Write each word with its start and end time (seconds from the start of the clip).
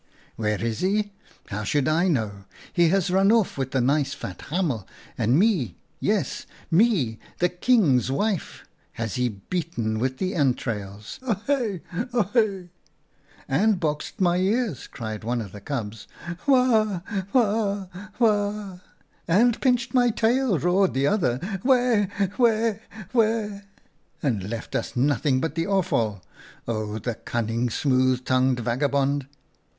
"* 0.29 0.35
Where 0.35 0.59
is 0.65 0.79
he? 0.79 1.13
How 1.49 1.63
should 1.63 1.87
I 1.87 2.07
know? 2.07 2.45
He 2.73 2.87
has 2.89 3.11
run 3.11 3.31
off 3.31 3.55
with 3.55 3.69
the 3.69 3.79
nice 3.81 4.15
fat 4.15 4.41
hamel, 4.49 4.87
and 5.15 5.37
me— 5.37 5.77
yes, 5.99 6.47
me, 6.71 7.19
the 7.37 7.49
King's 7.49 8.09
wife— 8.11 8.65
has 8.93 9.13
he 9.13 9.29
beaten 9.29 9.99
with 9.99 10.17
the 10.17 10.33
entrails! 10.33 11.19
Ohe! 11.21 11.81
ohe!'"' 12.15 12.69
And 13.47 13.79
boxed 13.79 14.19
my 14.19 14.37
ears!' 14.37 14.87
cried 14.87 15.23
one 15.23 15.39
of 15.39 15.51
the 15.51 15.61
cubs. 15.61 16.07
* 16.25 16.47
Wah! 16.47 17.01
wah! 17.31 17.85
wah!'" 18.17 18.79
'And 19.27 19.61
pinched 19.61 19.93
my 19.93 20.09
tail,' 20.09 20.57
roared 20.57 20.95
the 20.95 21.05
other. 21.05 21.39
'Weh! 21.63 22.07
weh! 22.39 22.79
wen!' 23.13 23.65
"'And 24.23 24.49
left 24.49 24.75
us 24.75 24.95
nothing 24.95 25.39
but 25.39 25.53
the 25.53 25.67
offal. 25.67 26.23
Oh, 26.67 26.97
the 26.97 27.13
cunning, 27.13 27.69
smooth 27.69 28.25
tongued 28.25 28.61
vagabond 28.61 29.27